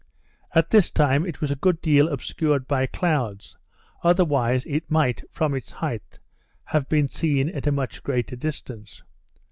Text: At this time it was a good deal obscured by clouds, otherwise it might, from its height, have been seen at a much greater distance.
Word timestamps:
At 0.55 0.71
this 0.71 0.89
time 0.89 1.27
it 1.27 1.41
was 1.41 1.51
a 1.51 1.55
good 1.55 1.79
deal 1.79 2.07
obscured 2.09 2.67
by 2.67 2.87
clouds, 2.87 3.55
otherwise 4.03 4.65
it 4.65 4.89
might, 4.89 5.21
from 5.31 5.53
its 5.53 5.73
height, 5.73 6.17
have 6.63 6.89
been 6.89 7.07
seen 7.07 7.49
at 7.49 7.67
a 7.67 7.71
much 7.71 8.01
greater 8.01 8.35
distance. 8.35 9.03